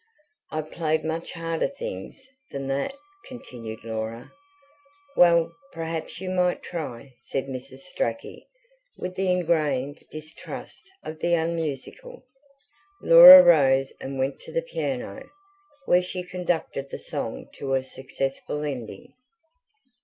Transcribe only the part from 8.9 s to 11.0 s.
with the ingrained distrust